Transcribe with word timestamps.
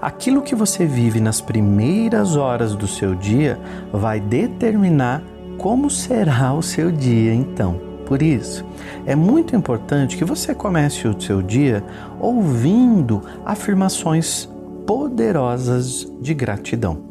Aquilo 0.00 0.42
que 0.42 0.54
você 0.54 0.86
vive 0.86 1.20
nas 1.20 1.40
primeiras 1.40 2.36
horas 2.36 2.76
do 2.76 2.86
seu 2.86 3.16
dia 3.16 3.58
vai 3.92 4.20
determinar 4.20 5.22
como 5.58 5.90
será 5.90 6.52
o 6.54 6.62
seu 6.62 6.92
dia 6.92 7.34
então. 7.34 7.80
Por 8.06 8.22
isso, 8.22 8.64
é 9.04 9.16
muito 9.16 9.56
importante 9.56 10.16
que 10.16 10.24
você 10.24 10.54
comece 10.54 11.06
o 11.08 11.20
seu 11.20 11.42
dia 11.42 11.84
ouvindo 12.20 13.22
afirmações 13.44 14.48
poderosas 14.86 16.10
de 16.20 16.32
gratidão. 16.32 17.02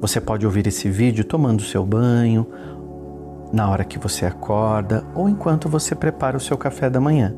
Você 0.00 0.20
pode 0.20 0.46
ouvir 0.46 0.66
esse 0.66 0.88
vídeo 0.88 1.24
tomando 1.24 1.62
seu 1.62 1.84
banho, 1.84 2.46
na 3.52 3.68
hora 3.68 3.84
que 3.84 3.98
você 3.98 4.24
acorda 4.24 5.04
ou 5.14 5.28
enquanto 5.28 5.68
você 5.68 5.94
prepara 5.94 6.38
o 6.38 6.40
seu 6.40 6.56
café 6.56 6.88
da 6.88 7.00
manhã. 7.00 7.34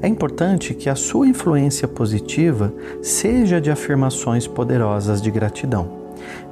É 0.00 0.08
importante 0.08 0.74
que 0.74 0.88
a 0.88 0.94
sua 0.94 1.26
influência 1.26 1.86
positiva 1.86 2.72
seja 3.00 3.60
de 3.60 3.70
afirmações 3.70 4.46
poderosas 4.46 5.20
de 5.22 5.30
gratidão. 5.30 6.02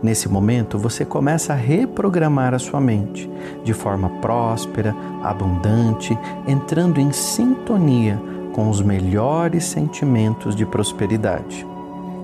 Nesse 0.03 0.29
momento, 0.29 0.79
você 0.79 1.05
começa 1.05 1.53
a 1.53 1.56
reprogramar 1.56 2.55
a 2.55 2.59
sua 2.59 2.80
mente 2.80 3.30
de 3.65 3.73
forma 3.73 4.09
próspera, 4.20 4.95
abundante, 5.23 6.19
entrando 6.47 7.01
em 7.01 7.12
sintonia 7.12 8.20
com 8.53 8.69
os 8.69 8.83
melhores 8.83 9.65
sentimentos 9.65 10.56
de 10.56 10.67
prosperidade. 10.67 11.67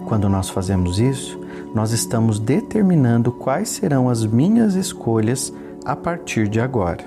Quando 0.06 0.28
nós 0.28 0.48
fazemos 0.48 0.98
isso, 0.98 1.40
nós 1.74 1.92
estamos 1.92 2.38
determinando 2.38 3.32
quais 3.32 3.68
serão 3.68 4.08
as 4.08 4.24
minhas 4.24 4.74
escolhas 4.74 5.52
a 5.84 5.94
partir 5.94 6.48
de 6.48 6.60
agora. 6.60 7.04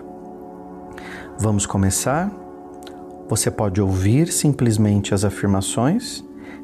Vamos 1.37 1.65
começar? 1.65 2.48
Você 3.29 3.51
pode 3.51 3.79
ouvir 3.79 4.31
simplesmente 4.33 5.13
as 5.13 5.23
afirmações, 5.23 6.23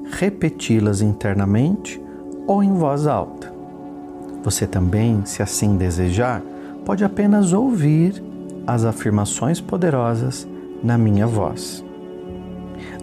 repeti-las 0.10 1.00
internamente 1.00 2.02
ou 2.48 2.64
em 2.64 2.74
voz 2.74 3.06
alta. 3.06 3.54
Você 4.44 4.66
também, 4.66 5.24
se 5.26 5.44
assim 5.44 5.78
desejar, 5.78 6.42
pode 6.84 7.04
apenas 7.04 7.54
ouvir 7.54 8.24
as 8.66 8.84
afirmações 8.84 9.62
poderosas 9.62 10.48
na 10.84 10.98
minha 10.98 11.28
voz. 11.28 11.86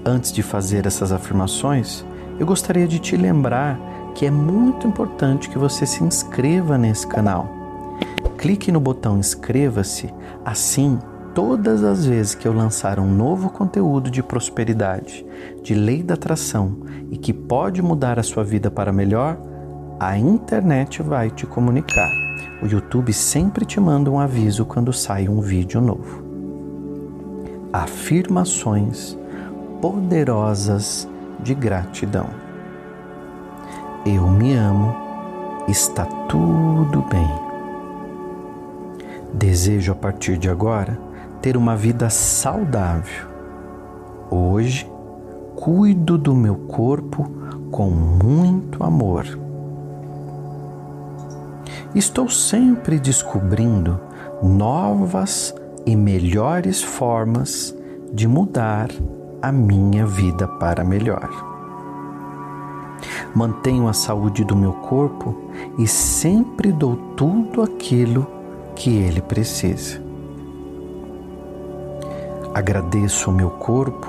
Antes 0.05 0.33
de 0.33 0.43
fazer 0.43 0.85
essas 0.85 1.13
afirmações, 1.13 2.05
eu 2.41 2.47
gostaria 2.47 2.89
de 2.89 2.99
te 2.99 3.17
lembrar 3.17 3.79
que 4.17 4.27
é 4.27 4.31
muito 4.31 4.89
importante 4.89 5.49
que 5.49 5.59
você 5.59 5.87
se 5.87 6.03
inscreva 6.03 6.77
nesse 6.77 7.07
canal. 7.07 7.49
Clique 8.39 8.73
no 8.73 8.81
botão 8.81 9.19
inscreva-se, 9.19 10.13
assim 10.45 10.99
todas 11.35 11.83
as 11.83 12.05
vezes 12.05 12.35
que 12.35 12.47
eu 12.47 12.53
lançar 12.53 12.99
um 12.99 13.11
novo 13.11 13.51
conteúdo 13.51 14.11
de 14.11 14.23
prosperidade, 14.23 15.25
de 15.63 15.75
lei 15.75 16.03
da 16.03 16.15
atração 16.15 16.79
e 17.11 17.17
que 17.17 17.33
pode 17.33 17.83
mudar 17.83 18.19
a 18.19 18.23
sua 18.23 18.45
vida 18.45 18.71
para 18.71 18.93
melhor, 18.93 19.39
a 19.99 20.17
internet 20.19 21.03
vai 21.03 21.31
te 21.31 21.47
comunicar. 21.47 22.11
O 22.63 22.67
YouTube 22.67 23.13
sempre 23.13 23.65
te 23.65 23.81
manda 23.81 24.11
um 24.11 24.19
aviso 24.19 24.65
quando 24.65 24.93
sai 24.93 25.29
um 25.29 25.41
vídeo 25.41 25.81
novo. 25.81 26.23
Afirmações 27.73 29.17
poderosas 29.81 31.09
de 31.41 31.55
gratidão. 31.55 32.27
Eu 34.05 34.29
me 34.29 34.55
amo, 34.55 34.95
está 35.67 36.05
tudo 36.05 37.03
bem. 37.03 37.29
Desejo 39.33 39.93
a 39.93 39.95
partir 39.95 40.37
de 40.37 40.49
agora 40.49 41.12
ter 41.43 41.57
uma 41.57 41.77
vida 41.77 42.09
saudável. 42.09 43.27
Hoje, 44.31 44.89
cuido 45.57 46.17
do 46.17 46.35
meu 46.35 46.55
corpo 46.55 47.29
com 47.71 47.91
muito 47.91 48.83
amor. 48.85 49.27
Estou 51.95 52.29
sempre 52.29 52.99
descobrindo 52.99 54.01
novas 54.43 55.55
e 55.85 55.97
melhores 55.97 56.81
formas 56.81 57.77
de 58.13 58.29
mudar 58.29 58.89
a 59.43 59.51
minha 59.51 60.07
vida 60.07 60.47
para 60.47 60.85
melhor. 60.85 61.29
Mantenho 63.35 63.89
a 63.89 63.93
saúde 63.93 64.45
do 64.45 64.55
meu 64.55 64.73
corpo 64.73 65.35
e 65.77 65.89
sempre 65.89 66.71
dou 66.71 66.97
tudo 67.17 67.63
aquilo 67.63 68.27
que 68.77 68.91
ele 68.91 69.21
precisa. 69.21 70.12
Agradeço 72.55 73.31
o 73.31 73.33
meu 73.33 73.51
corpo 73.51 74.09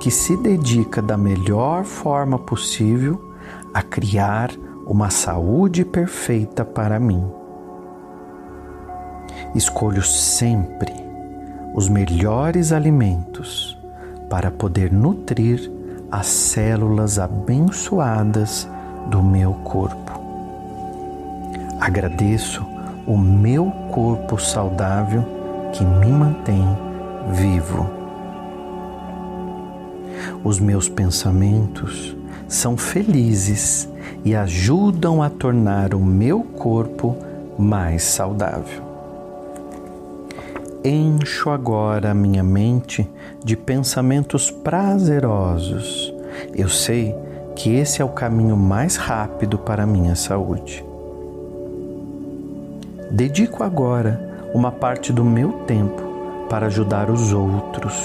que 0.00 0.10
se 0.10 0.36
dedica 0.36 1.00
da 1.00 1.16
melhor 1.16 1.84
forma 1.84 2.38
possível 2.38 3.32
a 3.72 3.82
criar 3.82 4.50
uma 4.84 5.10
saúde 5.10 5.84
perfeita 5.84 6.64
para 6.64 6.98
mim. 6.98 7.24
Escolho 9.54 10.02
sempre 10.02 10.92
os 11.72 11.88
melhores 11.88 12.72
alimentos 12.72 13.78
para 14.28 14.50
poder 14.50 14.92
nutrir 14.92 15.70
as 16.10 16.26
células 16.26 17.18
abençoadas 17.18 18.68
do 19.06 19.22
meu 19.22 19.52
corpo. 19.52 20.12
Agradeço 21.80 22.64
o 23.06 23.16
meu 23.16 23.70
corpo 23.92 24.38
saudável 24.38 25.24
que 25.72 25.84
me 25.84 26.10
mantém 26.10 26.93
vivo. 27.32 27.88
Os 30.42 30.60
meus 30.60 30.88
pensamentos 30.88 32.14
são 32.48 32.76
felizes 32.76 33.88
e 34.24 34.34
ajudam 34.34 35.22
a 35.22 35.30
tornar 35.30 35.94
o 35.94 36.00
meu 36.00 36.40
corpo 36.42 37.16
mais 37.58 38.02
saudável. 38.02 38.82
Encho 40.84 41.48
agora 41.48 42.10
a 42.10 42.14
minha 42.14 42.42
mente 42.42 43.08
de 43.42 43.56
pensamentos 43.56 44.50
prazerosos. 44.50 46.12
Eu 46.54 46.68
sei 46.68 47.14
que 47.56 47.74
esse 47.74 48.02
é 48.02 48.04
o 48.04 48.10
caminho 48.10 48.56
mais 48.56 48.96
rápido 48.96 49.56
para 49.56 49.84
a 49.84 49.86
minha 49.86 50.14
saúde. 50.14 50.84
Dedico 53.10 53.62
agora 53.62 54.50
uma 54.52 54.70
parte 54.70 55.12
do 55.12 55.24
meu 55.24 55.52
tempo 55.66 56.03
para 56.54 56.68
ajudar 56.68 57.10
os 57.10 57.32
outros. 57.32 58.00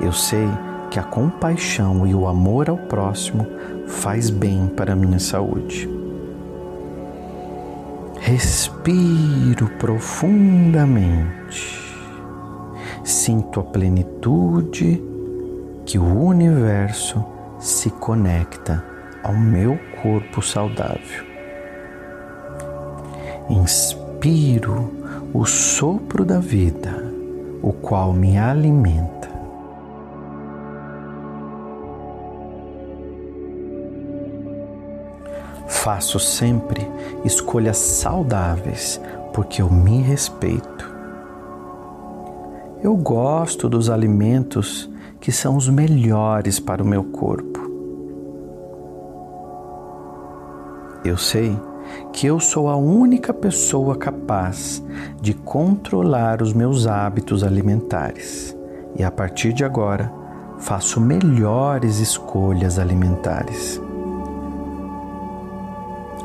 Eu 0.00 0.12
sei 0.12 0.48
que 0.88 1.00
a 1.00 1.02
compaixão 1.02 2.06
e 2.06 2.14
o 2.14 2.28
amor 2.28 2.70
ao 2.70 2.76
próximo 2.76 3.44
faz 3.88 4.30
bem 4.30 4.68
para 4.68 4.92
a 4.92 4.96
minha 4.96 5.18
saúde. 5.18 5.90
Respiro 8.20 9.66
profundamente. 9.80 11.92
Sinto 13.02 13.58
a 13.58 13.64
plenitude 13.64 15.02
que 15.84 15.98
o 15.98 16.24
universo 16.24 17.24
se 17.58 17.90
conecta 17.90 18.84
ao 19.24 19.34
meu 19.34 19.76
corpo 20.00 20.40
saudável. 20.40 21.24
Inspiro 23.50 24.88
o 25.34 25.44
sopro 25.44 26.24
da 26.24 26.38
vida, 26.38 27.01
o 27.62 27.72
qual 27.72 28.12
me 28.12 28.36
alimenta 28.36 29.22
Faço 35.82 36.20
sempre 36.20 36.88
escolhas 37.24 37.76
saudáveis 37.76 39.00
porque 39.32 39.60
eu 39.60 39.68
me 39.68 40.00
respeito. 40.00 40.88
Eu 42.80 42.96
gosto 42.96 43.68
dos 43.68 43.90
alimentos 43.90 44.88
que 45.18 45.32
são 45.32 45.56
os 45.56 45.68
melhores 45.68 46.60
para 46.60 46.84
o 46.84 46.86
meu 46.86 47.02
corpo. 47.02 47.58
Eu 51.04 51.16
sei 51.16 51.58
que 52.12 52.26
eu 52.26 52.38
sou 52.38 52.68
a 52.68 52.76
única 52.76 53.32
pessoa 53.32 53.96
capaz 53.96 54.82
de 55.20 55.34
controlar 55.34 56.42
os 56.42 56.52
meus 56.52 56.86
hábitos 56.86 57.42
alimentares 57.42 58.56
e 58.96 59.02
a 59.02 59.10
partir 59.10 59.52
de 59.52 59.64
agora 59.64 60.12
faço 60.58 61.00
melhores 61.00 61.98
escolhas 61.98 62.78
alimentares. 62.78 63.80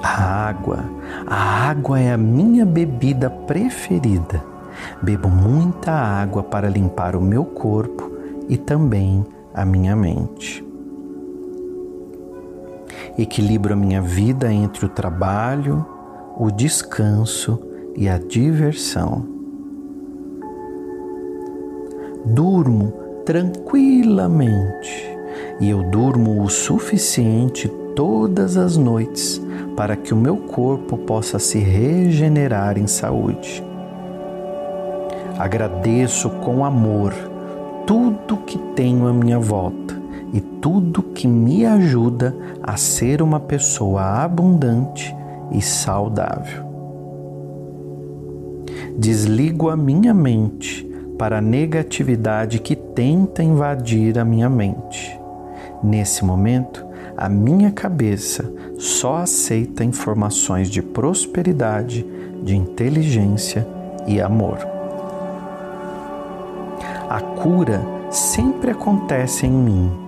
A 0.03 0.47
água, 0.47 0.85
a 1.25 1.69
água 1.69 1.99
é 1.99 2.13
a 2.13 2.17
minha 2.17 2.65
bebida 2.65 3.29
preferida. 3.29 4.43
Bebo 5.01 5.27
muita 5.27 5.91
água 5.91 6.43
para 6.43 6.69
limpar 6.69 7.15
o 7.15 7.21
meu 7.21 7.43
corpo 7.43 8.11
e 8.47 8.57
também 8.57 9.25
a 9.53 9.65
minha 9.65 9.95
mente. 9.95 10.66
Equilibro 13.17 13.73
a 13.73 13.75
minha 13.75 13.99
vida 13.99 14.53
entre 14.53 14.85
o 14.85 14.89
trabalho, 14.89 15.83
o 16.37 16.51
descanso 16.51 17.59
e 17.95 18.07
a 18.07 18.19
diversão. 18.19 19.25
Durmo 22.23 22.93
tranquilamente 23.25 25.17
e 25.59 25.69
eu 25.69 25.81
durmo 25.89 26.43
o 26.43 26.49
suficiente 26.49 27.67
todas 27.95 28.55
as 28.55 28.77
noites 28.77 29.41
para 29.75 29.95
que 29.95 30.13
o 30.13 30.17
meu 30.17 30.37
corpo 30.37 30.97
possa 30.97 31.39
se 31.39 31.57
regenerar 31.57 32.77
em 32.77 32.85
saúde. 32.85 33.63
Agradeço 35.39 36.29
com 36.29 36.63
amor 36.63 37.13
tudo 37.87 38.37
que 38.37 38.59
tenho 38.75 39.07
à 39.07 39.13
minha 39.13 39.39
volta 39.39 39.86
e 40.33 40.41
tudo 40.41 41.01
que 41.01 41.27
me 41.27 41.65
ajuda 41.65 42.35
a 42.61 42.75
ser 42.77 43.21
uma 43.21 43.39
pessoa 43.39 44.23
abundante 44.23 45.15
e 45.51 45.61
saudável. 45.61 46.65
Desligo 48.97 49.69
a 49.69 49.77
minha 49.77 50.13
mente 50.13 50.85
para 51.17 51.37
a 51.37 51.41
negatividade 51.41 52.59
que 52.59 52.75
tenta 52.75 53.43
invadir 53.43 54.19
a 54.19 54.25
minha 54.25 54.49
mente. 54.49 55.19
Nesse 55.83 56.25
momento, 56.25 56.85
a 57.15 57.27
minha 57.29 57.71
cabeça 57.71 58.51
só 58.77 59.17
aceita 59.17 59.83
informações 59.83 60.69
de 60.69 60.81
prosperidade, 60.81 62.05
de 62.43 62.55
inteligência 62.55 63.67
e 64.05 64.21
amor. 64.21 64.59
A 67.09 67.21
cura 67.21 67.81
sempre 68.11 68.71
acontece 68.71 69.45
em 69.45 69.51
mim. 69.51 70.06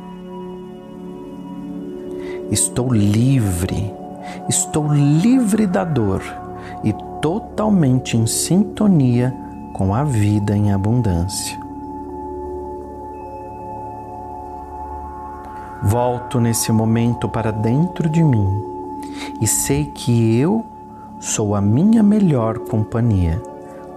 Estou 2.51 2.91
livre, 2.91 3.93
estou 4.47 4.91
livre 4.91 5.67
da 5.67 5.83
dor 5.83 6.23
e 6.83 6.91
totalmente 7.21 8.17
em 8.17 8.25
sintonia 8.25 9.31
com 9.73 9.93
a 9.93 10.03
vida 10.03 10.57
em 10.57 10.73
abundância. 10.73 11.59
Volto 15.83 16.39
nesse 16.39 16.71
momento 16.71 17.29
para 17.29 17.51
dentro 17.51 18.09
de 18.09 18.23
mim 18.23 18.63
e 19.39 19.47
sei 19.47 19.85
que 19.85 20.37
eu 20.39 20.65
sou 21.19 21.53
a 21.53 21.61
minha 21.61 22.01
melhor 22.01 22.59
companhia, 22.59 23.41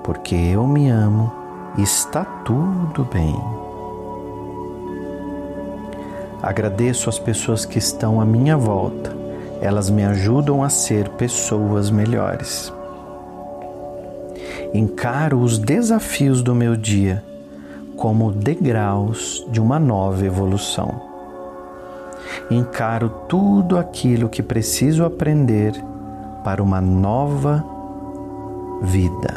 porque 0.05 0.34
eu 0.34 0.66
me 0.66 0.90
amo 0.90 1.32
e 1.78 1.82
está 1.82 2.25
tudo 2.25 3.08
bem. 3.10 3.34
Agradeço 6.42 7.08
as 7.08 7.18
pessoas 7.18 7.64
que 7.64 7.78
estão 7.78 8.20
à 8.20 8.24
minha 8.24 8.56
volta, 8.56 9.14
elas 9.60 9.88
me 9.88 10.04
ajudam 10.04 10.62
a 10.62 10.68
ser 10.68 11.08
pessoas 11.10 11.90
melhores. 11.90 12.72
Encaro 14.74 15.38
os 15.38 15.58
desafios 15.58 16.42
do 16.42 16.54
meu 16.54 16.76
dia 16.76 17.22
como 17.96 18.32
degraus 18.32 19.46
de 19.50 19.60
uma 19.60 19.78
nova 19.78 20.24
evolução 20.24 21.12
encaro 22.50 23.08
tudo 23.28 23.78
aquilo 23.78 24.28
que 24.28 24.42
preciso 24.42 25.04
aprender 25.04 25.72
para 26.44 26.62
uma 26.62 26.80
nova 26.80 27.64
vida. 28.82 29.31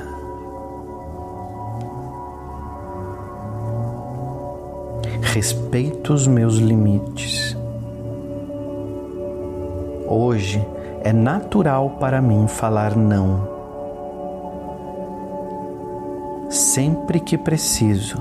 Respeito 5.36 6.14
os 6.14 6.26
meus 6.26 6.56
limites. 6.60 7.58
Hoje 10.08 10.66
é 11.04 11.12
natural 11.12 11.98
para 12.00 12.22
mim 12.22 12.48
falar 12.48 12.96
não. 12.96 13.46
Sempre 16.50 17.20
que 17.20 17.38
preciso 17.38 18.16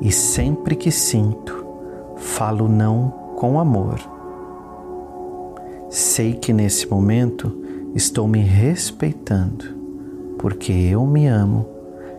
e 0.00 0.12
sempre 0.12 0.76
que 0.76 0.92
sinto, 0.92 1.66
falo 2.14 2.68
não 2.68 3.12
com 3.34 3.58
amor. 3.58 3.98
Sei 5.88 6.34
que 6.34 6.52
nesse 6.52 6.88
momento 6.88 7.52
estou 7.92 8.28
me 8.28 8.38
respeitando, 8.38 9.64
porque 10.38 10.70
eu 10.70 11.04
me 11.04 11.26
amo 11.26 11.66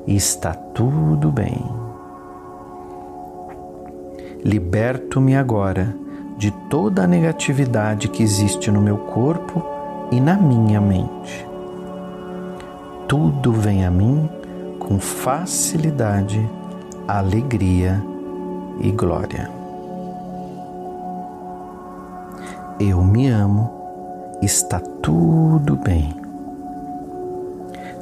e 0.06 0.18
está 0.18 0.54
tudo 0.54 1.32
bem. 1.32 1.81
Liberto-me 4.44 5.36
agora 5.36 5.96
de 6.38 6.52
toda 6.70 7.04
a 7.04 7.08
negatividade 7.08 8.08
que 8.08 8.24
existe 8.24 8.72
no 8.72 8.82
meu 8.82 8.98
corpo 8.98 9.64
e 10.12 10.20
na 10.20 10.36
minha 10.36 10.82
mente. 10.82 11.46
Tudo 13.08 13.52
vem 13.52 13.86
a 13.86 13.92
mim 13.92 14.30
com 14.80 15.00
facilidade, 15.00 16.50
alegria 17.08 18.04
e 18.80 18.92
glória. 18.92 19.62
eu 22.90 23.04
me 23.04 23.28
amo, 23.28 23.70
está 24.42 24.80
tudo 24.80 25.76
bem. 25.76 26.16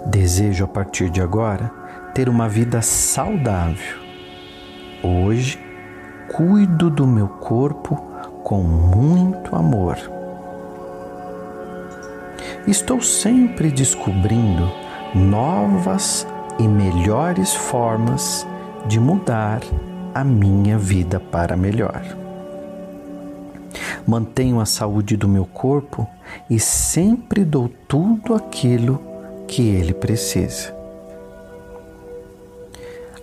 Desejo 0.05 0.63
a 0.63 0.67
partir 0.67 1.09
de 1.09 1.21
agora 1.21 1.69
ter 2.13 2.29
uma 2.29 2.47
vida 2.47 2.81
saudável. 2.81 3.97
Hoje, 5.03 5.59
cuido 6.35 6.89
do 6.89 7.05
meu 7.05 7.27
corpo 7.27 7.95
com 8.43 8.61
muito 8.61 9.55
amor. 9.55 9.97
Estou 12.67 13.01
sempre 13.01 13.71
descobrindo 13.71 14.69
novas 15.13 16.27
e 16.59 16.67
melhores 16.67 17.53
formas 17.53 18.45
de 18.87 18.99
mudar 18.99 19.61
a 20.13 20.23
minha 20.23 20.77
vida 20.77 21.19
para 21.19 21.55
melhor 21.57 22.01
mantenho 24.09 24.59
a 24.59 24.65
saúde 24.65 25.15
do 25.15 25.27
meu 25.27 25.45
corpo 25.45 26.07
e 26.49 26.59
sempre 26.59 27.45
dou 27.45 27.69
tudo 27.87 28.33
aquilo 28.33 28.99
que 29.47 29.67
ele 29.67 29.93
precisa. 29.93 30.75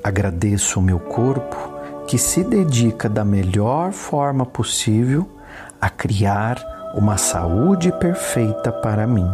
Agradeço 0.03 0.79
o 0.79 0.83
meu 0.83 1.01
corpo 1.01 1.76
que 2.07 2.19
se 2.19 2.45
dedica 2.45 3.09
da 3.09 3.25
melhor 3.25 3.93
forma 3.93 4.47
possível 4.47 5.29
a 5.81 5.91
criar 5.91 6.57
uma 6.95 7.17
saúde 7.19 7.93
perfeita 7.93 8.71
para 8.71 9.07
mim. 9.07 9.29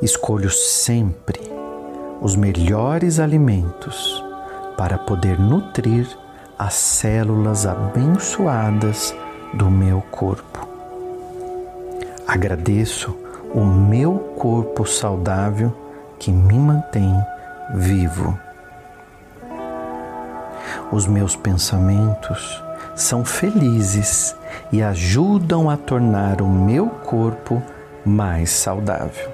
Escolho 0.00 0.50
sempre 0.50 1.40
os 2.20 2.36
melhores 2.36 3.18
alimentos 3.18 4.24
para 4.76 4.98
poder 4.98 5.38
nutrir 5.38 6.06
as 6.58 6.74
células 6.74 7.66
abençoadas 7.66 9.14
do 9.54 9.70
meu 9.70 10.00
corpo. 10.10 10.66
Agradeço 12.26 13.16
o 13.54 13.64
meu 13.64 14.18
corpo 14.38 14.86
saudável 14.86 15.72
que 16.18 16.30
me 16.30 16.58
mantém 16.58 17.14
vivo. 17.74 18.45
Os 20.92 21.06
meus 21.06 21.36
pensamentos 21.36 22.62
são 22.94 23.24
felizes 23.24 24.34
e 24.72 24.82
ajudam 24.82 25.68
a 25.68 25.76
tornar 25.76 26.40
o 26.40 26.48
meu 26.48 26.86
corpo 26.86 27.62
mais 28.04 28.50
saudável. 28.50 29.30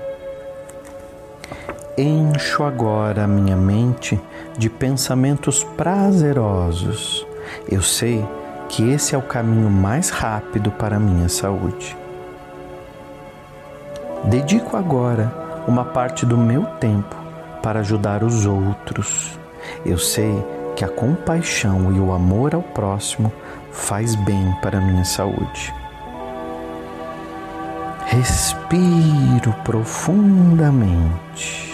Encho 1.97 2.65
agora 2.65 3.25
a 3.25 3.29
minha 3.29 3.57
mente 3.57 4.21
de 4.57 4.71
pensamentos 4.71 5.63
prazerosos. 5.63 7.27
Eu 7.71 7.83
sei 7.83 8.27
que 8.69 8.91
esse 8.91 9.15
é 9.15 9.19
o 9.19 9.23
caminho 9.23 9.69
mais 9.69 10.09
rápido 10.09 10.71
para 10.71 10.97
a 10.97 11.01
minha 11.01 11.29
saúde. 11.29 11.97
Dedico 14.25 14.77
agora 14.77 15.31
uma 15.69 15.85
parte 15.85 16.25
do 16.25 16.39
meu 16.39 16.65
tempo 16.81 17.15
para 17.63 17.81
ajudar 17.81 18.25
os 18.25 18.47
outros. 18.47 19.39
Eu 19.85 19.99
sei 19.99 20.33
que 20.77 20.85
a 20.85 20.89
compaixão 20.89 21.93
e 21.93 22.01
o 22.01 22.13
amor 22.13 22.55
ao 22.55 22.63
próximo 22.63 23.33
faz 23.71 24.15
bem 24.15 24.55
para 24.63 24.79
a 24.79 24.81
minha 24.81 25.05
saúde. 25.05 25.75
Respiro 28.07 29.53
profundamente 29.65 31.73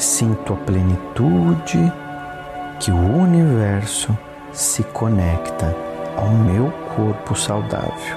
sinto 0.00 0.54
a 0.54 0.56
plenitude 0.56 1.92
que 2.78 2.90
o 2.90 2.96
universo 2.96 4.16
se 4.52 4.82
conecta 4.82 5.76
ao 6.16 6.30
meu 6.30 6.72
corpo 6.96 7.34
saudável. 7.34 8.16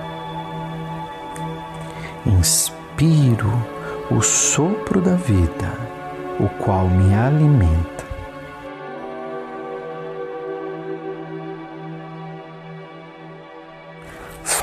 Inspiro 2.25 3.51
o 4.09 4.21
sopro 4.21 5.01
da 5.01 5.15
vida, 5.15 5.71
o 6.39 6.47
qual 6.63 6.87
me 6.87 7.13
alimenta. 7.13 8.02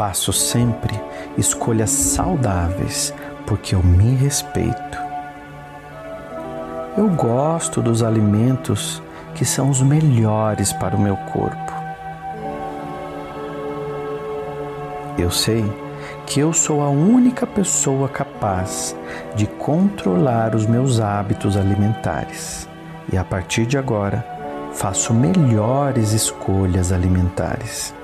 Faço 0.01 0.33
sempre 0.33 0.99
escolhas 1.37 1.91
saudáveis 1.91 3.13
porque 3.47 3.75
eu 3.75 3.83
me 3.83 4.15
respeito 4.15 5.11
eu 6.97 7.09
gosto 7.09 7.81
dos 7.83 8.03
alimentos 8.03 9.03
que 9.35 9.45
são 9.45 9.69
os 9.69 9.83
melhores 9.83 10.73
para 10.73 10.97
o 10.97 11.01
meu 11.01 11.17
corpo. 11.17 11.73
Eu 15.19 15.31
sei 15.31 15.65
que 16.27 16.41
eu 16.41 16.53
sou 16.53 16.83
a 16.83 16.89
única 16.89 17.47
pessoa 17.47 18.09
capaz 18.09 18.97
de 19.37 19.47
controlar 19.47 20.55
os 20.55 20.67
meus 20.67 20.99
hábitos 20.99 21.57
alimentares 21.57 22.67
e 23.13 23.19
a 23.19 23.25
partir 23.25 23.67
de 23.67 23.77
agora 23.77 24.25
faço 24.73 25.13
melhores 25.13 26.13
escolhas 26.13 26.91
alimentares. 26.91 28.00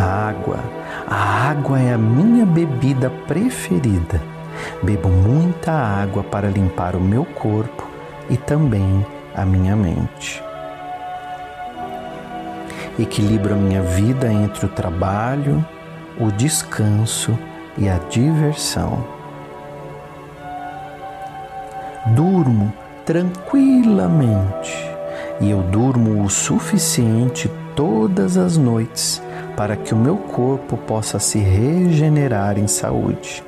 Água, 0.00 0.58
a 1.06 1.50
água 1.50 1.78
é 1.78 1.92
a 1.92 1.98
minha 1.98 2.46
bebida 2.46 3.10
preferida. 3.26 4.22
Bebo 4.82 5.08
muita 5.08 5.72
água 5.72 6.22
para 6.22 6.48
limpar 6.48 6.96
o 6.96 7.00
meu 7.00 7.24
corpo 7.24 7.86
e 8.30 8.36
também 8.36 9.04
a 9.34 9.44
minha 9.44 9.76
mente. 9.76 10.42
Equilibro 12.98 13.52
a 13.52 13.56
minha 13.56 13.82
vida 13.82 14.32
entre 14.32 14.64
o 14.64 14.68
trabalho, 14.68 15.64
o 16.18 16.30
descanso 16.30 17.38
e 17.76 17.88
a 17.88 17.98
diversão. 18.08 19.04
Durmo 22.06 22.72
tranquilamente 23.04 24.90
e 25.40 25.50
eu 25.50 25.62
durmo 25.62 26.24
o 26.24 26.30
suficiente 26.30 27.50
todas 27.74 28.36
as 28.36 28.56
noites 28.56 29.22
para 29.56 29.76
que 29.76 29.94
o 29.94 29.96
meu 29.96 30.16
corpo 30.16 30.76
possa 30.76 31.18
se 31.18 31.38
regenerar 31.38 32.58
em 32.58 32.66
saúde. 32.66 33.42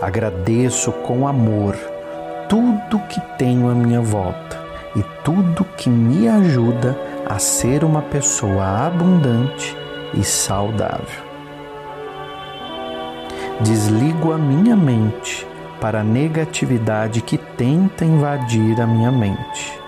Agradeço 0.00 0.92
com 0.92 1.26
amor 1.26 1.76
tudo 2.48 2.98
que 3.08 3.20
tenho 3.38 3.70
à 3.70 3.74
minha 3.74 4.00
volta 4.00 4.62
e 4.96 5.02
tudo 5.24 5.64
que 5.76 5.88
me 5.88 6.28
ajuda 6.28 6.96
a 7.26 7.38
ser 7.38 7.84
uma 7.84 8.02
pessoa 8.02 8.86
abundante 8.86 9.76
e 10.12 10.22
saudável. 10.22 11.24
Desligo 13.60 14.32
a 14.32 14.38
minha 14.38 14.76
mente 14.76 15.46
para 15.80 16.00
a 16.00 16.04
negatividade 16.04 17.20
que 17.20 17.38
tenta 17.38 18.04
invadir 18.04 18.80
a 18.80 18.86
minha 18.86 19.10
mente. 19.10 19.78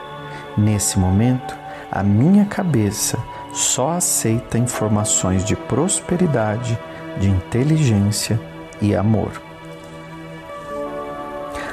Nesse 0.56 0.98
momento, 0.98 1.56
a 1.90 2.02
minha 2.02 2.44
cabeça 2.44 3.18
só 3.56 3.92
aceita 3.92 4.58
informações 4.58 5.42
de 5.42 5.56
prosperidade, 5.56 6.78
de 7.18 7.30
inteligência 7.30 8.38
e 8.82 8.94
amor. 8.94 9.32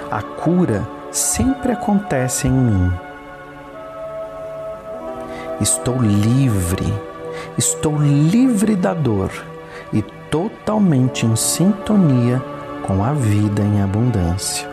A 0.09 0.21
cura 0.21 0.87
sempre 1.11 1.73
acontece 1.73 2.47
em 2.47 2.51
mim. 2.51 2.93
Estou 5.59 5.97
livre, 6.01 6.85
estou 7.57 7.97
livre 7.97 8.77
da 8.77 8.93
dor 8.93 9.29
e 9.91 10.01
totalmente 10.31 11.25
em 11.25 11.35
sintonia 11.35 12.41
com 12.87 13.03
a 13.03 13.11
vida 13.11 13.61
em 13.61 13.81
abundância. 13.81 14.72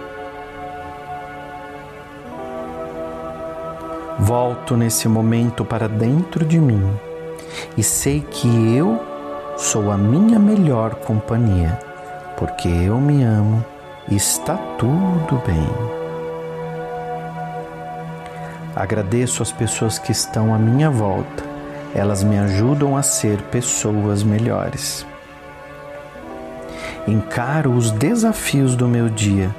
Volto 4.23 4.77
nesse 4.77 5.09
momento 5.09 5.65
para 5.65 5.89
dentro 5.89 6.45
de 6.45 6.61
mim 6.61 6.87
e 7.75 7.83
sei 7.83 8.21
que 8.21 8.77
eu 8.77 9.03
sou 9.57 9.91
a 9.91 9.97
minha 9.97 10.39
melhor 10.39 10.95
companhia, 10.95 11.79
porque 12.37 12.69
eu 12.69 13.01
me 13.01 13.23
amo 13.25 13.65
e 14.11 14.17
está 14.17 14.59
tudo 14.77 15.43
bem. 15.47 15.67
Agradeço 18.77 19.43
as 19.43 19.51
pessoas 19.51 19.99
que 19.99 20.13
estão 20.13 20.55
à 20.55 20.59
minha 20.59 20.91
volta, 20.91 21.43
elas 21.95 22.23
me 22.23 22.39
ajudam 22.39 22.99
a 22.99 23.03
ser 23.03 23.41
pessoas 23.45 24.23
melhores. 24.23 25.05
Encaro 27.09 27.73
os 27.73 27.91
desafios 27.91 28.77
do 28.77 28.87
meu 28.87 29.09
dia 29.09 29.51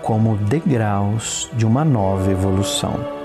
como 0.00 0.36
degraus 0.38 1.50
de 1.52 1.66
uma 1.66 1.84
nova 1.84 2.30
evolução 2.30 3.21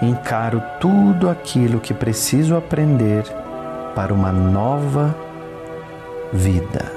encaro 0.00 0.62
tudo 0.80 1.28
aquilo 1.28 1.80
que 1.80 1.92
preciso 1.92 2.56
aprender 2.56 3.24
para 3.94 4.14
uma 4.14 4.30
nova 4.30 5.14
vida. 6.32 6.92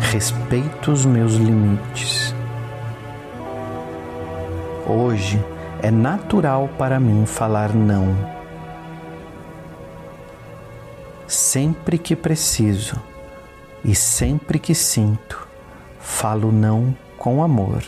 Respeito 0.00 0.90
os 0.90 1.04
meus 1.06 1.34
limites. 1.34 2.34
Hoje 4.86 5.42
é 5.82 5.90
natural 5.90 6.68
para 6.78 6.98
mim 6.98 7.24
falar 7.26 7.74
não. 7.74 8.16
Sempre 11.26 11.98
que 11.98 12.16
preciso 12.16 12.96
e 13.84 13.94
sempre 13.94 14.58
que 14.58 14.74
sinto, 14.74 15.46
falo 16.00 16.50
não 16.50 16.96
com 17.18 17.42
amor. 17.42 17.82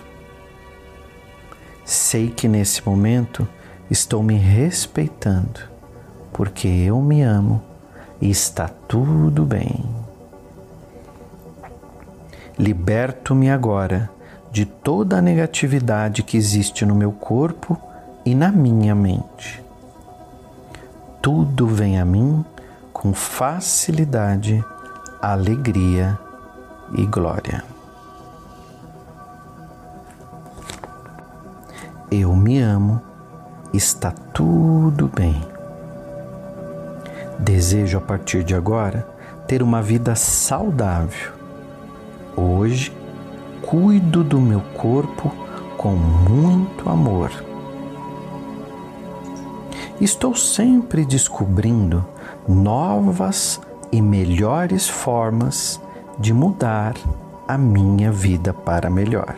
Sei 1.85 2.29
que 2.29 2.49
nesse 2.49 2.87
momento 2.87 3.49
estou 3.91 4.23
me 4.23 4.37
respeitando, 4.37 5.61
porque 6.33 6.69
eu 6.69 7.01
me 7.01 7.23
amo 7.23 7.63
e 8.21 8.31
está 8.31 8.69
tudo 8.69 9.45
bem. 9.45 9.85
Liberto-me 12.59 13.51
agora 13.51 14.11
de 14.53 14.67
toda 14.67 15.17
a 15.17 15.23
negatividade 15.23 16.23
que 16.23 16.37
existe 16.37 16.85
no 16.85 16.95
meu 16.95 17.13
corpo 17.13 17.81
e 18.25 18.35
na 18.35 18.53
minha 18.53 18.95
mente. 18.95 19.63
Tudo 21.23 21.67
vem 21.67 21.99
a 21.99 22.05
mim 22.05 22.45
com 22.93 23.15
facilidade, 23.15 24.63
alegria 25.23 26.19
e 26.93 27.07
glória. 27.07 27.70
Eu 32.11 32.35
me 32.35 32.59
amo, 32.59 33.01
está 33.73 34.11
tudo 34.11 35.09
bem. 35.15 35.41
Desejo 37.39 37.99
a 37.99 38.01
partir 38.01 38.43
de 38.43 38.55
agora 38.55 39.07
ter 39.47 39.63
uma 39.63 39.81
vida 39.81 40.15
saudável. 40.17 41.33
Hoje, 42.37 42.93
cuido 43.63 44.25
do 44.25 44.41
meu 44.41 44.61
corpo 44.77 45.33
com 45.77 45.95
muito 45.95 46.89
amor. 46.91 47.31
Estou 50.01 50.35
sempre 50.35 51.05
descobrindo 51.05 52.05
novas 52.49 53.61
e 53.93 54.03
melhores 54.03 54.89
formas 54.89 55.81
de 56.19 56.33
mudar 56.33 56.95
a 57.47 57.57
minha 57.57 58.11
vida 58.11 58.53
para 58.53 58.91
melhor 58.91 59.37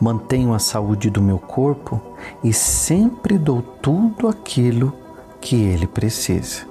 mantenho 0.00 0.54
a 0.54 0.58
saúde 0.58 1.10
do 1.10 1.20
meu 1.20 1.38
corpo 1.38 2.00
e 2.42 2.52
sempre 2.52 3.36
dou 3.36 3.60
tudo 3.60 4.28
aquilo 4.28 4.92
que 5.40 5.56
ele 5.56 5.86
precisa. 5.86 6.62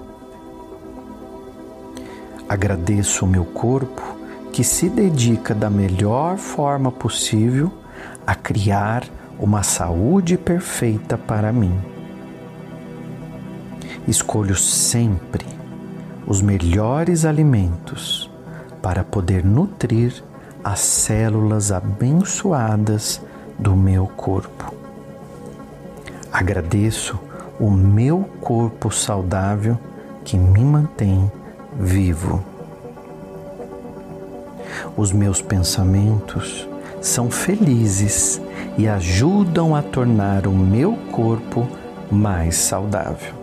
Agradeço 2.48 3.25
o 3.25 3.27
meu 3.27 3.45
corpo 3.45 4.01
que 4.51 4.63
se 4.63 4.89
dedica 4.89 5.53
da 5.53 5.69
melhor 5.69 6.38
forma 6.38 6.91
possível 6.91 7.71
a 8.25 8.33
criar 8.33 9.03
uma 9.39 9.62
saúde 9.62 10.38
perfeita 10.38 11.17
para 11.17 11.53
mim. 11.53 11.79
Escolho 14.07 14.55
sempre 14.55 15.45
os 16.25 16.41
melhores 16.41 17.25
alimentos 17.25 18.29
para 18.81 19.03
poder 19.03 19.45
nutrir 19.45 20.24
as 20.63 20.79
células 20.79 21.71
abençoadas 21.71 23.21
do 23.57 23.75
meu 23.75 24.07
corpo. 24.07 24.73
Agradeço 26.31 27.19
o 27.59 27.69
meu 27.69 28.29
corpo 28.39 28.91
saudável 28.91 29.77
que 30.23 30.37
me 30.37 30.63
mantém 30.63 31.31
vivo. 31.77 32.43
Os 34.95 35.11
meus 35.11 35.41
pensamentos 35.41 36.67
são 37.01 37.29
felizes 37.29 38.41
e 38.77 38.87
ajudam 38.87 39.75
a 39.75 39.81
tornar 39.81 40.47
o 40.47 40.51
meu 40.51 40.97
corpo 41.11 41.67
mais 42.11 42.55
saudável. 42.55 43.33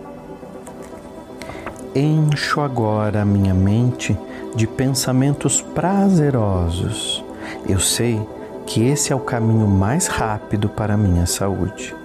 Encho 1.95 2.61
agora 2.61 3.23
a 3.23 3.25
minha 3.25 3.53
mente 3.53 4.17
de 4.57 4.65
pensamentos 4.65 5.61
prazerosos. 5.61 7.23
Eu 7.69 7.79
sei 7.79 8.19
que 8.65 8.83
esse 8.83 9.13
é 9.13 9.15
o 9.15 9.19
caminho 9.19 9.67
mais 9.67 10.07
rápido 10.07 10.67
para 10.67 10.95
a 10.95 10.97
minha 10.97 11.27
saúde. 11.27 11.95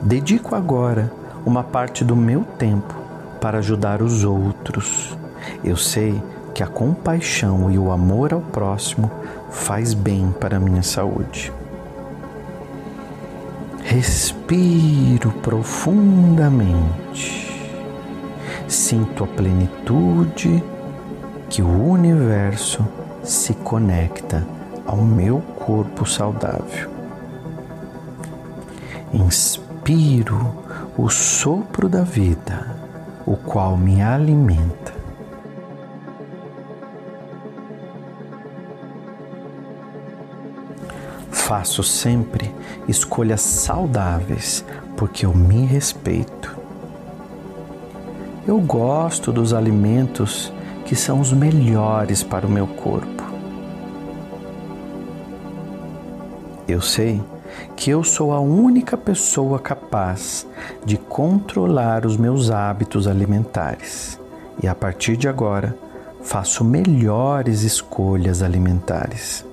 Dedico 0.00 0.54
agora 0.54 1.12
uma 1.44 1.64
parte 1.64 2.04
do 2.04 2.14
meu 2.14 2.44
tempo 2.56 2.94
para 3.40 3.58
ajudar 3.58 4.00
os 4.00 4.22
outros. 4.22 5.18
Eu 5.64 5.76
sei 5.76 6.22
que 6.54 6.62
a 6.62 6.68
compaixão 6.68 7.68
e 7.68 7.76
o 7.76 7.90
amor 7.90 8.32
ao 8.32 8.40
próximo 8.40 9.10
faz 9.50 9.92
bem 9.92 10.32
para 10.38 10.58
a 10.58 10.60
minha 10.60 10.84
saúde. 10.84 11.52
Respiro 13.82 15.32
profundamente. 15.42 17.47
Sinto 18.68 19.24
a 19.24 19.26
plenitude 19.26 20.62
que 21.48 21.62
o 21.62 21.88
universo 21.88 22.86
se 23.24 23.54
conecta 23.54 24.46
ao 24.86 24.98
meu 24.98 25.40
corpo 25.40 26.04
saudável. 26.04 26.90
Inspiro 29.10 30.54
o 30.98 31.08
sopro 31.08 31.88
da 31.88 32.02
vida, 32.02 32.76
o 33.24 33.36
qual 33.36 33.74
me 33.74 34.02
alimenta. 34.02 34.92
Faço 41.30 41.82
sempre 41.82 42.54
escolhas 42.86 43.40
saudáveis 43.40 44.62
porque 44.94 45.24
eu 45.24 45.34
me 45.34 45.64
respeito. 45.64 46.57
Eu 48.48 48.58
gosto 48.58 49.30
dos 49.30 49.52
alimentos 49.52 50.50
que 50.86 50.96
são 50.96 51.20
os 51.20 51.34
melhores 51.34 52.22
para 52.22 52.46
o 52.46 52.50
meu 52.50 52.66
corpo. 52.66 53.22
Eu 56.66 56.80
sei 56.80 57.22
que 57.76 57.90
eu 57.90 58.02
sou 58.02 58.32
a 58.32 58.40
única 58.40 58.96
pessoa 58.96 59.58
capaz 59.58 60.46
de 60.82 60.96
controlar 60.96 62.06
os 62.06 62.16
meus 62.16 62.50
hábitos 62.50 63.06
alimentares 63.06 64.18
e 64.62 64.66
a 64.66 64.74
partir 64.74 65.18
de 65.18 65.28
agora 65.28 65.76
faço 66.22 66.64
melhores 66.64 67.64
escolhas 67.64 68.42
alimentares. 68.42 69.44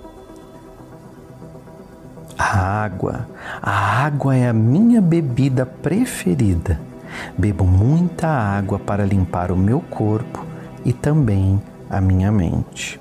A 2.38 2.84
água, 2.86 3.28
a 3.62 4.06
água 4.06 4.38
é 4.38 4.48
a 4.48 4.54
minha 4.54 5.02
bebida 5.02 5.66
preferida. 5.66 6.95
Bebo 7.38 7.66
muita 7.66 8.28
água 8.28 8.80
para 8.80 9.06
limpar 9.06 9.52
o 9.52 9.58
meu 9.58 9.80
corpo 9.80 10.46
e 10.84 10.94
também 10.94 11.62
a 11.90 12.00
minha 12.00 12.32
mente. 12.32 13.00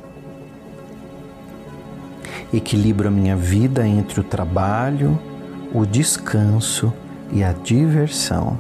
Equilibro 2.53 3.09
a 3.09 3.11
minha 3.11 3.37
vida 3.37 3.87
entre 3.87 4.21
o 4.21 4.25
trabalho, 4.25 5.19
o 5.73 5.85
descanso 5.85 6.93
e 7.33 7.43
a 7.43 7.53
diversão. 7.53 8.59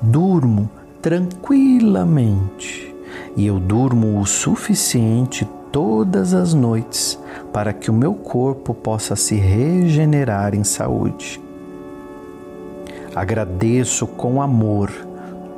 Durmo 0.00 0.70
tranquilamente 1.02 2.94
e 3.36 3.46
eu 3.46 3.60
durmo 3.60 4.18
o 4.18 4.26
suficiente 4.26 5.46
todas 5.70 6.32
as 6.32 6.54
noites 6.54 7.18
para 7.52 7.72
que 7.72 7.90
o 7.90 7.94
meu 7.94 8.14
corpo 8.14 8.72
possa 8.72 9.14
se 9.14 9.36
regenerar 9.36 10.54
em 10.54 10.64
saúde. 10.64 11.45
Agradeço 13.16 14.06
com 14.06 14.42
amor 14.42 14.92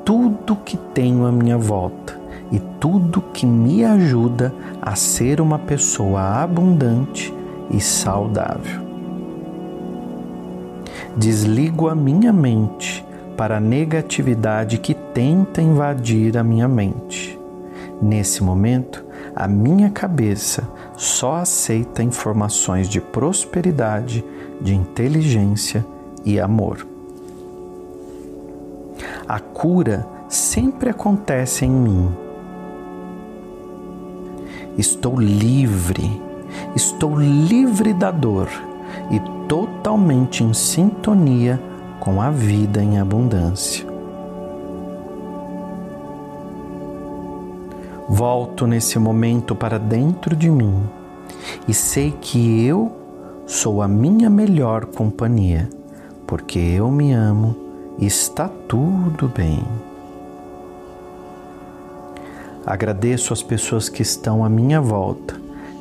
tudo 0.05 0.55
que 0.55 0.77
tenho 0.77 1.27
à 1.27 1.33
minha 1.33 1.59
volta 1.59 2.17
e 2.53 2.61
tudo 2.79 3.21
que 3.21 3.45
me 3.45 3.85
ajuda 3.85 4.55
a 4.81 4.95
ser 4.95 5.41
uma 5.41 5.59
pessoa 5.59 6.41
abundante 6.41 7.35
e 7.69 7.81
saudável. 7.81 8.81
Desligo 11.17 11.89
a 11.89 11.97
minha 11.97 12.33
mente 12.33 13.05
para 13.37 13.57
a 13.57 13.61
negatividade 13.61 14.79
que 14.79 14.95
tenta 14.95 15.61
invadir 15.61 16.39
a 16.39 16.45
minha 16.45 16.69
mente. 16.69 17.37
Nesse 18.01 18.41
momento, 18.41 19.05
a 19.35 19.49
minha 19.49 19.91
cabeça 19.91 20.63
só 20.97 21.35
aceita 21.35 22.05
informações 22.05 22.89
de 22.89 23.01
prosperidade, 23.01 24.25
de 24.61 24.77
inteligência 24.77 25.85
e 26.25 26.39
amor. 26.39 26.98
A 29.29 29.39
cura 29.41 30.09
sempre 30.27 30.89
acontece 30.89 31.67
em 31.67 31.71
mim. 31.71 32.09
Estou 34.79 35.21
livre, 35.21 36.19
estou 36.75 37.15
livre 37.21 37.93
da 37.93 38.11
dor 38.11 38.49
e 39.11 39.21
totalmente 39.47 40.43
em 40.43 40.55
sintonia 40.55 41.61
com 42.01 42.23
a 42.23 42.31
vida 42.31 42.83
em 42.83 42.99
abundância. 42.99 43.87
Volto 48.09 48.67
nesse 48.67 48.99
momento 48.99 49.55
para 49.55 49.79
dentro 49.79 50.35
de 50.35 50.49
mim 50.49 50.89
e 51.69 51.75
sei 51.75 52.13
que 52.19 52.65
eu 52.65 52.91
sou 53.45 53.83
a 53.83 53.89
minha 53.89 54.31
melhor 54.31 54.87
companhia, 54.87 55.69
porque 56.27 56.59
eu 56.59 56.91
me 56.91 57.13
amo 57.13 57.68
está 58.07 58.49
tudo 58.69 59.29
bem. 59.29 59.63
Agradeço 62.65 63.33
as 63.33 63.43
pessoas 63.43 63.89
que 63.89 64.03
estão 64.03 64.45
à 64.45 64.49
minha 64.49 64.81
volta, 64.81 65.35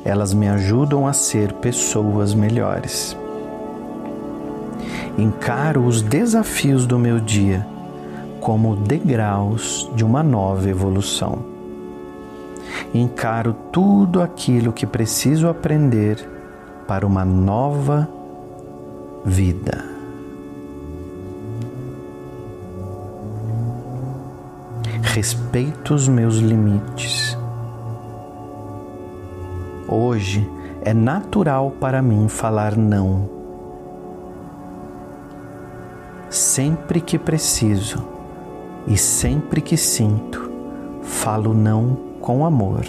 elas 0.04 0.32
me 0.32 0.48
ajudam 0.48 1.06
a 1.06 1.12
ser 1.12 1.52
pessoas 1.54 2.34
melhores. 2.34 3.16
Encaro 5.18 5.84
os 5.84 6.00
desafios 6.00 6.86
do 6.86 6.98
meu 6.98 7.20
dia 7.20 7.66
como 8.40 8.76
degraus 8.76 9.90
de 9.94 10.04
uma 10.04 10.22
nova 10.22 10.68
evolução. 10.68 11.44
Encaro 12.94 13.54
tudo 13.72 14.22
aquilo 14.22 14.72
que 14.72 14.86
preciso 14.86 15.48
aprender 15.48 16.18
para 16.86 17.06
uma 17.06 17.24
nova 17.24 18.08
vida. 19.24 19.77
Respeito 25.18 25.94
os 25.94 26.06
meus 26.06 26.36
limites. 26.36 27.36
Hoje 29.88 30.48
é 30.82 30.94
natural 30.94 31.72
para 31.72 32.00
mim 32.00 32.28
falar 32.28 32.76
não. 32.76 33.28
Sempre 36.30 37.00
que 37.00 37.18
preciso 37.18 38.06
e 38.86 38.96
sempre 38.96 39.60
que 39.60 39.76
sinto, 39.76 40.52
falo 41.02 41.52
não 41.52 41.98
com 42.20 42.46
amor. 42.46 42.86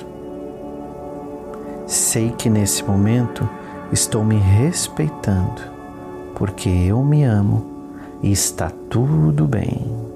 Sei 1.88 2.30
que 2.30 2.48
nesse 2.48 2.84
momento 2.84 3.50
estou 3.92 4.24
me 4.24 4.36
respeitando, 4.36 5.64
porque 6.36 6.70
eu 6.70 7.02
me 7.04 7.24
amo 7.24 7.66
e 8.22 8.32
está 8.32 8.72
tudo 8.88 9.48
bem. 9.48 10.09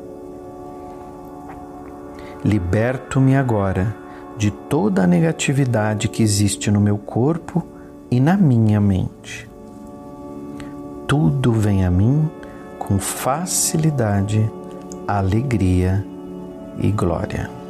Liberto-me 2.43 3.35
agora 3.37 3.95
de 4.37 4.51
toda 4.51 5.03
a 5.03 5.07
negatividade 5.07 6.09
que 6.09 6.21
existe 6.21 6.69
no 6.69 6.81
meu 6.81 6.97
corpo 6.97 7.65
e 8.11 8.19
na 8.19 8.35
minha 8.35 8.81
mente. 8.81 9.49
Tudo 11.07 11.53
vem 11.53 11.85
a 11.85 11.89
mim 11.89 12.29
com 12.77 12.99
facilidade, 12.99 14.51
alegria 15.07 16.05
e 16.79 16.91
glória. 16.91 17.62